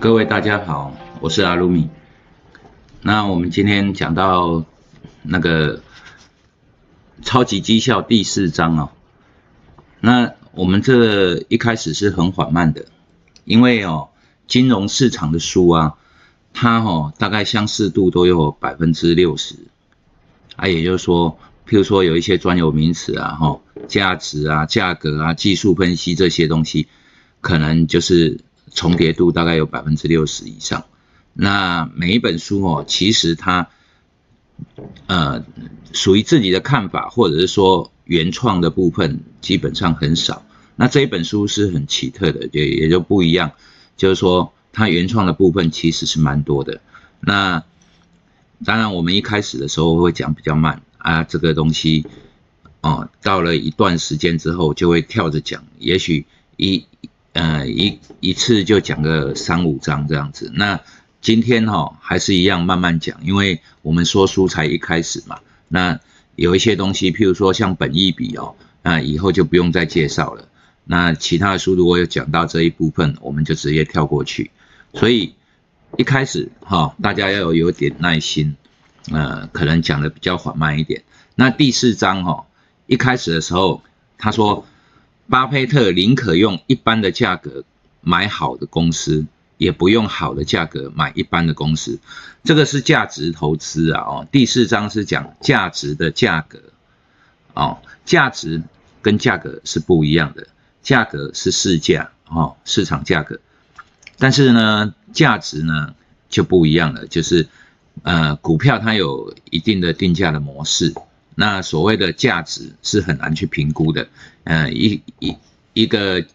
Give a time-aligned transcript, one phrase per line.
[0.00, 1.90] 各位大家好，我是阿鲁米。
[3.02, 4.64] 那我们今天讲到
[5.22, 5.82] 那个
[7.22, 8.90] 超级绩效第四章哦。
[9.98, 12.86] 那我们这一开始是很缓慢的，
[13.44, 14.10] 因为哦，
[14.46, 15.94] 金融市场的书啊，
[16.54, 19.56] 它哦大概相似度都有百分之六十
[20.54, 21.36] 啊，也就是说，
[21.66, 23.58] 譬如说有一些专有名词啊，哈，
[23.88, 26.86] 价值啊、价格啊、技术分析这些东西，
[27.40, 28.38] 可能就是。
[28.72, 30.84] 重叠度大概有百分之六十以上。
[31.32, 33.68] 那每一本书哦，其实它
[35.06, 35.44] 呃
[35.92, 40.44] 属于自己的看法，或者是说原创的部分基本上很少。
[40.74, 43.52] 那这一本书是很奇特的，也也就不一样，
[43.96, 46.80] 就是说它原创的部分其实是蛮多的。
[47.20, 47.62] 那
[48.64, 52.04] 当然我们一开始的时候会讲比较慢啊，这个东西
[52.80, 56.84] 哦，到了一段时间之后就会跳着讲，也许一。
[57.38, 60.50] 呃，一一次就讲个三五章这样子。
[60.56, 60.80] 那
[61.20, 65.38] 今天哈还是一样慢慢讲，因为我们说书才一开始嘛。
[65.68, 66.00] 那
[66.34, 70.48] 有一些东西，譬如说像本意笔哦，那以后就不用再介绍了。
[70.84, 74.50] 那其他的书如果有讲到这一部分，我们就直接跳过去。
[74.94, 75.36] 所以
[75.96, 78.56] 一开始哈，大家要有点耐心，
[79.12, 81.04] 呃，可能讲的比较缓慢一点。
[81.36, 82.46] 那第四章哈，
[82.86, 83.80] 一开始的时候
[84.16, 84.66] 他说。
[85.28, 87.64] 巴菲特宁可用一般的价格
[88.00, 89.26] 买好的公司，
[89.58, 91.98] 也不用好的价格买一般的公司。
[92.44, 94.00] 这个是价值投资啊！
[94.02, 96.58] 哦，第四章是讲价值的价格。
[97.52, 98.62] 哦，价值
[99.02, 100.46] 跟价格是不一样的，
[100.82, 103.38] 价格是市价，哦，市场价格。
[104.16, 105.94] 但是呢，价值呢
[106.30, 107.48] 就不一样了，就是
[108.02, 110.94] 呃，股票它有一定的定价的模式。
[111.40, 114.08] 那所谓的价值是很难去评估的，
[114.42, 115.36] 嗯，一一
[115.72, 116.26] 一个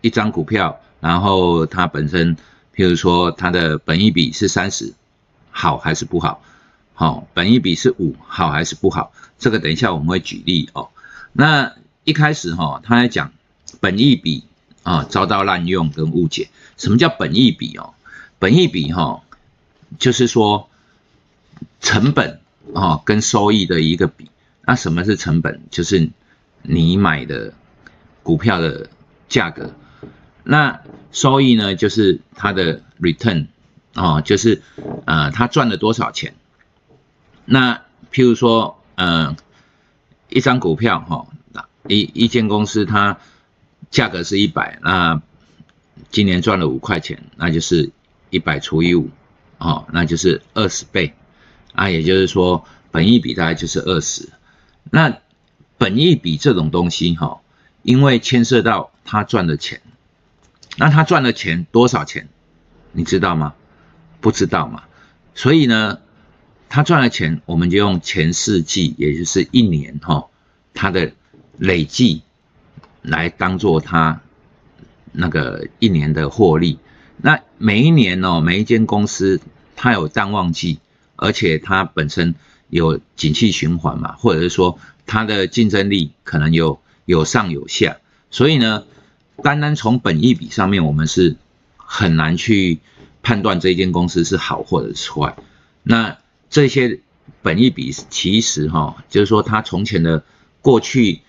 [0.00, 2.34] 一张股票，然后它本身，
[2.74, 4.94] 譬如说它的本益比是三十，
[5.50, 6.42] 好还是不好？
[6.94, 9.12] 好，本益比是五，好还是不好？
[9.38, 10.88] 这个等一下我们会举例哦。
[11.34, 11.74] 那
[12.04, 13.34] 一开始哈，他在讲
[13.78, 14.42] 本益比
[14.84, 16.48] 啊遭到滥用跟误解。
[16.78, 17.92] 什么叫本益比哦？
[18.38, 19.22] 本益比哈，
[19.98, 20.70] 就是说
[21.82, 22.40] 成本。
[22.74, 24.30] 哦，跟收益的一个比，
[24.66, 25.62] 那什么是成本？
[25.70, 26.10] 就是
[26.62, 27.52] 你买的
[28.22, 28.90] 股票的
[29.28, 29.74] 价格。
[30.44, 30.80] 那
[31.12, 31.74] 收益呢？
[31.74, 33.46] 就是它的 return，
[33.94, 34.62] 哦，就是
[35.06, 36.34] 呃，它赚了多少钱。
[37.44, 39.36] 那譬如说，呃，
[40.28, 41.26] 一张股票哈，
[41.86, 43.18] 一一间公司它
[43.90, 45.20] 价格是一百，那
[46.10, 47.90] 今年赚了五块钱，那就是
[48.30, 49.10] 一百除以五，
[49.58, 51.14] 哦，那就是二十倍。
[51.78, 54.28] 啊，也就是说，本益比大概就是二十。
[54.90, 55.18] 那
[55.76, 57.40] 本益比这种东西，哈，
[57.82, 59.80] 因为牵涉到他赚的钱，
[60.76, 62.28] 那他赚的钱多少钱，
[62.90, 63.54] 你知道吗？
[64.20, 64.82] 不知道嘛。
[65.36, 66.00] 所以呢，
[66.68, 70.26] 他赚的钱，我们就用前四季，也就是一年，哈，
[70.74, 71.12] 他的
[71.58, 72.22] 累计
[73.02, 74.20] 来当做他
[75.12, 76.80] 那个一年的获利。
[77.18, 79.40] 那每一年哦，每一间公司
[79.76, 80.80] 它有淡旺季。
[81.20, 82.36] 而且它本身
[82.70, 87.98] 有景气循环嘛，或者是说它的竞争力可能有有上有下，
[88.30, 88.84] 所以呢，
[89.42, 91.36] 单单从本益比上面，我们是
[91.76, 92.78] 很难去
[93.22, 95.36] 判断这间公司是好或者是坏。
[95.82, 96.18] 那
[96.50, 97.00] 这些
[97.42, 100.22] 本益比其实哈，就是说它从前的
[100.62, 101.22] 过去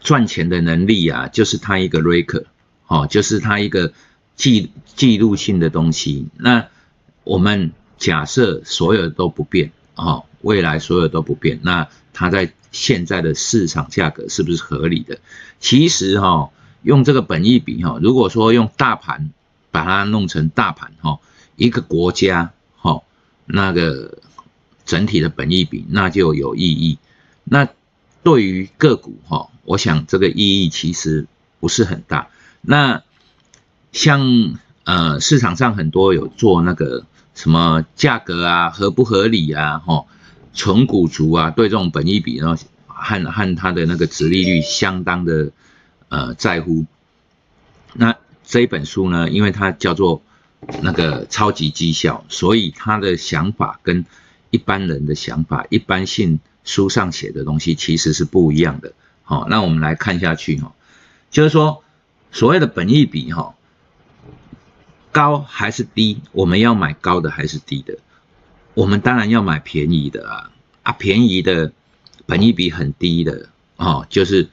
[0.00, 2.44] 赚钱的能力啊，就是它一个 record，
[2.86, 3.92] 哦，就是它一个
[4.36, 6.28] 记记录性的东西。
[6.36, 6.68] 那
[7.24, 7.72] 我们。
[7.98, 15.18] 假设所有都不变啊，未来所有都不变，那它在现在的市场价格是不是合理的？
[15.58, 16.50] 其实哈，
[16.82, 19.30] 用这个本益比哈，如果说用大盘
[19.72, 21.18] 把它弄成大盘哈，
[21.56, 23.02] 一个国家哈，
[23.46, 24.18] 那个
[24.86, 26.98] 整体的本益比那就有意义。
[27.42, 27.68] 那
[28.22, 31.26] 对于个股哈，我想这个意义其实
[31.58, 32.28] 不是很大。
[32.60, 33.02] 那
[33.90, 34.54] 像
[34.84, 37.04] 呃市场上很多有做那个。
[37.38, 39.78] 什么价格啊，合不合理啊？
[39.78, 40.06] 哈，
[40.54, 45.52] 纯股族啊，对这种本益比，然后和和它的那个值利率相当的
[46.08, 46.84] 呃在乎。
[47.94, 50.20] 那这一本书呢，因为它叫做
[50.82, 54.04] 那个超级绩效，所以他的想法跟
[54.50, 58.94] 一般人的想法，一般性书上写的东西其实是不一样的。
[59.22, 60.72] 好，那我们来看下去哈，
[61.30, 61.84] 就是说
[62.32, 63.54] 所谓的本益比哈。
[65.12, 66.20] 高还是低？
[66.32, 67.98] 我们要买高的还是低的？
[68.74, 70.50] 我们当然要买便宜的啊！
[70.82, 71.72] 啊，便宜的，
[72.26, 74.48] 本益比很低的哦，就是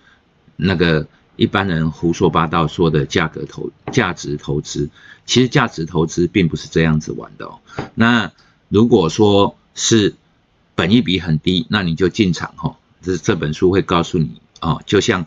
[0.56, 4.90] 那个一般人胡说八道说的价格投价值投资，
[5.26, 7.60] 其实价值投资并不是这样子玩的哦。
[7.94, 8.32] 那
[8.70, 10.16] 如果说是
[10.74, 12.78] 本益比很低，那你就进场哈。
[13.02, 15.26] 这这本书会告诉你哦，就像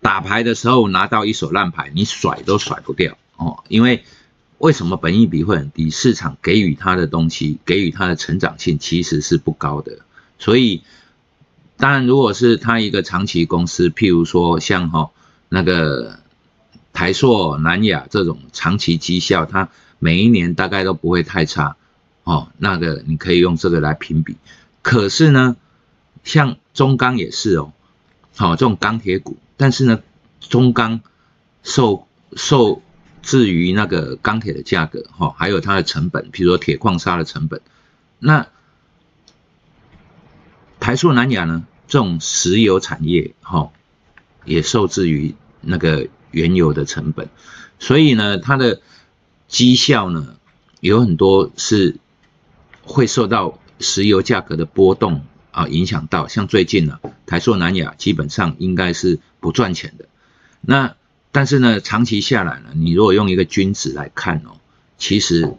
[0.00, 3.64] 打牌的时候拿到一手烂牌，你甩都甩不掉哦。
[3.68, 4.04] 因为
[4.58, 5.88] 为什么本益比会很低？
[5.88, 9.98] 市场给予它的东西，给予它的成长性其实是不高的。
[10.38, 10.82] 所以，
[11.76, 15.10] 当然如果是它一个长期公司，譬如说像哈
[15.48, 16.18] 那个
[16.92, 19.68] 台塑、南亚这种长期绩效，它
[20.00, 21.76] 每一年大概都不会太差
[22.24, 22.48] 哦。
[22.58, 24.36] 那个你可以用这个来评比。
[24.82, 25.56] 可是呢，
[26.24, 27.72] 像中钢也是哦，
[28.34, 30.00] 好这种钢铁股，但是呢，
[30.40, 31.00] 中钢
[31.62, 32.82] 受受
[33.22, 37.60] 至于那个钢铁的价格哈，还有它的成本，比如说铁矿砂的成本，
[38.18, 38.46] 那
[40.80, 43.70] 台塑、南亚呢，这种石油产业哈，
[44.44, 47.28] 也受制于那个原油的成本，
[47.78, 48.80] 所以呢，它的
[49.46, 50.36] 绩效呢，
[50.80, 51.96] 有很多是
[52.82, 53.58] 会受到。
[53.80, 60.06] 石油价格的波动啊，影响到像最近呢，台塑、南亚基本上应该是不赚钱的。
[60.60, 60.96] 那
[61.32, 64.58] 但是呢，长期下来呢，你如果用一个均值来看哦，
[64.96, 65.54] 其实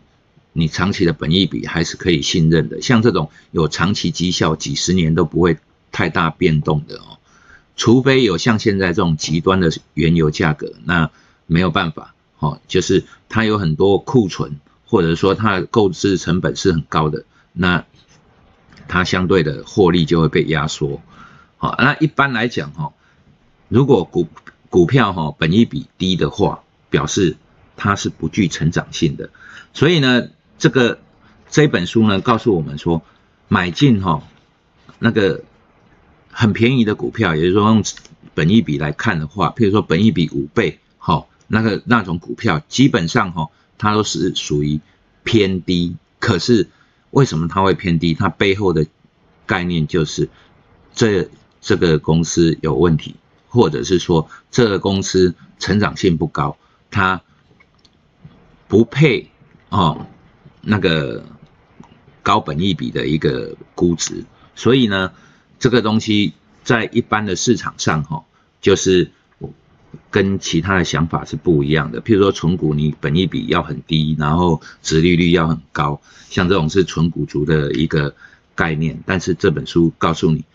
[0.53, 2.81] 你长期的本益比还是可以信任的。
[2.81, 5.57] 像这种有长期绩效、几十年都不会
[5.91, 7.19] 太大变动的哦，
[7.75, 11.11] 除非有像现在这种极端的原油价格，那
[11.47, 17.85] 没有办法哦，就是它有很多库存，或者说它的购置成本是很高的，那。
[18.91, 20.99] 它相对的获利就会被压缩，
[21.57, 22.91] 好，那一般来讲哈，
[23.67, 24.27] 如果股
[24.69, 27.37] 股票哈本益比低的话，表示
[27.75, 29.29] 它是不具成长性的，
[29.73, 30.99] 所以呢，这个
[31.49, 33.01] 这本书呢告诉我们说，
[33.47, 34.23] 买进哈
[34.99, 35.43] 那个
[36.31, 37.83] 很便宜的股票，也就是说用
[38.33, 44.79] 本益比来看的话，譬如说本益比五倍，哈，那个那种股票基本上哈它都是属于
[45.23, 46.69] 偏低，可是。
[47.11, 48.13] 为什么它会偏低？
[48.13, 48.85] 它背后的
[49.47, 50.29] 概念就是
[50.93, 51.27] 这
[51.59, 53.15] 这个公司有问题，
[53.49, 56.57] 或者是说这个公司成长性不高，
[56.89, 57.21] 它
[58.67, 59.29] 不配
[59.69, 60.07] 哦
[60.61, 61.25] 那个
[62.23, 64.23] 高本益比的一个估值。
[64.55, 65.11] 所以呢，
[65.59, 68.23] 这个东西在一般的市场上哈，
[68.61, 69.11] 就是。
[70.11, 71.99] 跟其他的想法是不一样的。
[71.99, 75.99] 譬如说，纯股你本益比要很低，然后殖利率要很高，
[76.29, 78.13] 像这种是纯股族的一个
[78.53, 79.01] 概念。
[79.07, 80.45] 但是这本书告诉你，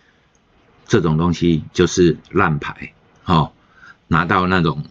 [0.87, 2.93] 这种东西就是烂牌，
[3.23, 3.53] 哈，
[4.09, 4.85] 拿到那种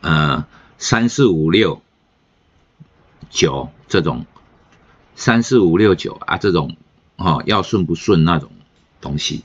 [0.00, 0.46] 呃
[0.78, 1.82] 三四五六
[3.30, 4.26] 九这种
[5.14, 6.76] 三四五六九啊这种
[7.16, 8.50] 哈要顺不顺那种
[9.00, 9.44] 东西。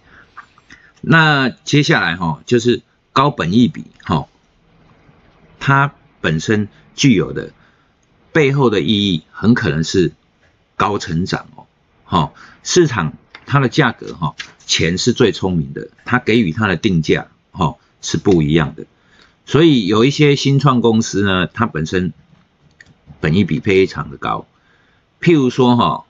[1.01, 2.81] 那接下来哈就是。
[3.13, 4.27] 高本益比，哈，
[5.59, 7.51] 它本身具有的
[8.31, 10.13] 背后的意义，很可能是
[10.75, 11.65] 高成长哦，
[12.05, 13.13] 哈，市场
[13.47, 14.35] 它的价格，哈，
[14.67, 18.85] 钱是最聪明的，它给予它的定价，哈，是不一样的，
[19.47, 22.13] 所以有一些新创公司呢，它本身
[23.19, 24.45] 本益比非常的高，
[25.19, 26.05] 譬如说，哈，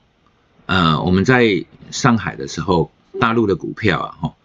[0.65, 4.36] 呃，我们在上海的时候，大陆的股票啊，哈，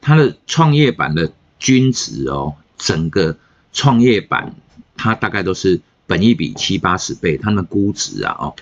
[0.00, 1.32] 它的创业板的。
[1.60, 3.36] 均值哦，整个
[3.72, 4.54] 创业板
[4.96, 8.54] 它大概都是本益比七八十倍，它的估值啊哦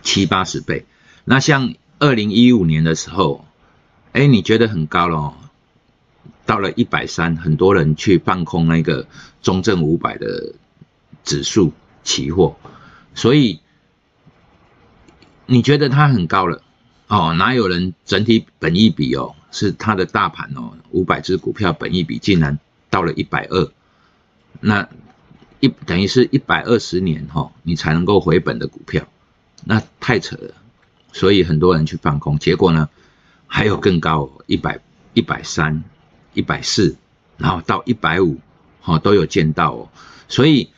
[0.00, 0.86] 七八十倍。
[1.24, 3.44] 那像二零一五年的时候，
[4.12, 5.34] 哎，你觉得很高了，
[6.46, 9.06] 到了一百三，很多人去放空那个
[9.42, 10.54] 中证五百的
[11.24, 11.72] 指数
[12.02, 12.56] 期货，
[13.14, 13.60] 所以
[15.46, 16.62] 你觉得它很高了？
[17.06, 17.34] 哦？
[17.34, 19.34] 哪有人整体本益比哦？
[19.50, 22.58] 是它的大盘哦，五百只股票本益比竟然
[22.90, 23.70] 到了一百二，
[24.60, 24.88] 那
[25.60, 29.06] 一等于是一百二十年哈，你才能够回本的股票，
[29.64, 30.54] 那太扯了，
[31.12, 32.88] 所以很多人去放空，结果呢
[33.48, 34.78] 还有更高，一百
[35.14, 35.82] 一百三、
[36.34, 36.94] 一百四，
[37.36, 38.38] 然后到一百五，
[38.80, 39.88] 哈都有见到哦，
[40.28, 40.70] 所以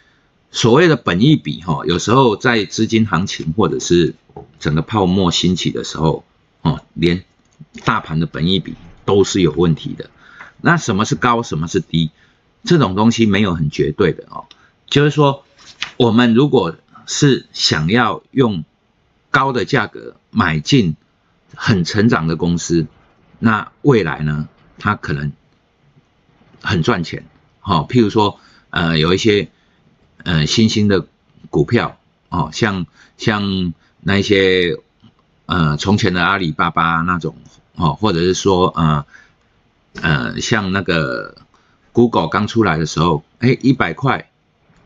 [0.51, 4.15] 所谓的本益比哈，有时候在资金行情或者是
[4.59, 6.25] 整个泡沫兴起的时候，
[6.63, 7.23] 哦连。
[7.85, 8.75] 大盘的本益比
[9.05, 10.09] 都是有问题的，
[10.63, 12.11] 那什么是高，什么是低？
[12.65, 14.47] 这种东西没有很绝对的哦。
[14.87, 15.45] 就是说，
[15.99, 16.75] 我们如果
[17.07, 18.65] 是想要用
[19.31, 20.97] 高的价格买进
[21.55, 22.87] 很成长的公司，
[23.39, 25.33] 那未来呢，它可能
[26.63, 27.25] 很赚钱。
[27.61, 28.39] 好，譬如说，
[28.71, 29.49] 呃，有一些
[30.25, 31.07] 呃新兴的
[31.51, 34.79] 股票哦，像像那些
[35.47, 37.37] 呃从前的阿里巴巴那种。
[37.77, 39.07] 哦，或者是说，呃，
[40.03, 41.35] 呃，像那个
[41.93, 44.29] Google 刚出来的时候，哎，一百块，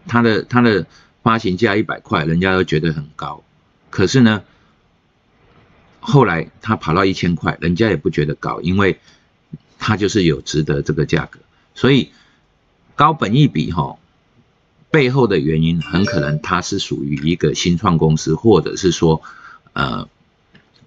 [0.07, 0.87] 它的它的
[1.21, 3.43] 发行价一百块，人家都觉得很高。
[3.91, 4.45] 可是呢，
[6.07, 9.01] 后来他跑到一千块，人家也不觉得高，因为
[9.79, 11.41] 他就是有值得这个价格。
[11.75, 12.11] 所以
[12.95, 13.97] 高本益比哈，
[14.91, 19.23] 背后的原因很可能它是属于一个新创公司，或者是说
[19.73, 20.07] 呃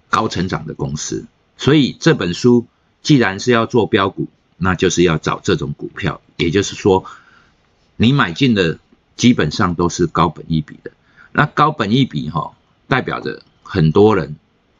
[0.08, 1.26] 高成长的公司。
[1.56, 2.66] 所以这本书
[3.02, 7.04] 既然是要做标股，那就是要找这种股票，也就是说，
[7.96, 8.78] 你买进的
[9.16, 10.92] 基本上都是高本益比的。
[11.32, 12.54] 那高本益比哈，
[12.86, 14.36] 代表着很多人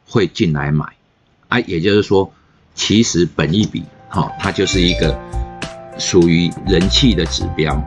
[0.09, 0.85] 会进来买，
[1.47, 2.33] 啊，也就是说，
[2.73, 5.17] 其实本一笔哈，它就是一个
[5.99, 7.79] 属于人气的指标。